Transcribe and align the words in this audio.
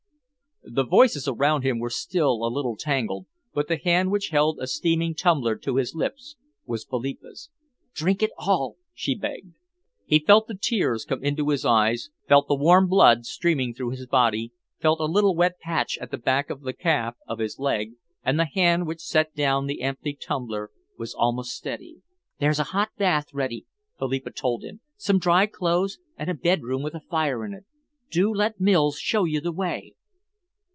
The 0.63 0.85
voices 0.85 1.27
around 1.27 1.63
him 1.63 1.79
were 1.79 1.89
still 1.89 2.45
a 2.45 2.45
little 2.53 2.77
tangled, 2.77 3.25
but 3.51 3.67
the 3.67 3.75
hand 3.79 4.09
which 4.11 4.29
held 4.29 4.57
a 4.59 4.67
steaming 4.67 5.15
tumbler 5.15 5.55
to 5.57 5.75
his 5.77 5.95
lips 5.95 6.35
was 6.67 6.85
Philippa's. 6.85 7.49
"Drink 7.95 8.21
it 8.23 8.29
all," 8.37 8.77
she 8.93 9.13
begged. 9.15 9.55
He 10.05 10.19
felt 10.19 10.45
the 10.47 10.55
tears 10.55 11.03
come 11.03 11.21
into 11.23 11.49
his 11.49 11.65
eyes, 11.65 12.11
felt 12.27 12.47
the 12.47 12.55
warm 12.55 12.87
blood 12.87 13.25
streaming 13.25 13.73
through 13.73 13.89
his 13.89 14.05
body, 14.05 14.53
felt 14.79 14.99
a 15.01 15.05
little 15.05 15.35
wet 15.35 15.57
patch 15.59 15.97
at 15.97 16.09
the 16.11 16.17
back 16.19 16.49
of 16.51 16.61
the 16.61 16.73
calf 16.73 17.15
of 17.27 17.39
his 17.39 17.57
leg, 17.59 17.93
and 18.23 18.39
the 18.39 18.45
hand 18.45 18.85
which 18.85 19.01
set 19.01 19.33
down 19.35 19.65
the 19.65 19.81
empty 19.81 20.13
tumbler 20.13 20.69
was 20.95 21.15
almost 21.15 21.55
steady. 21.57 21.97
"There's 22.39 22.59
a 22.59 22.65
hot 22.71 22.89
bath 22.99 23.33
ready," 23.33 23.65
Philippa 23.97 24.29
told 24.29 24.63
him; 24.63 24.79
"some 24.95 25.17
dry 25.17 25.47
clothes, 25.47 25.97
and 26.17 26.29
a 26.29 26.35
bedroom 26.35 26.83
with 26.83 26.93
a 26.93 27.01
fire 27.01 27.43
in. 27.43 27.65
Do 28.11 28.31
let 28.33 28.61
Mills 28.61 28.99
show 28.99 29.23
you 29.25 29.41
the 29.41 29.51
way." 29.51 29.95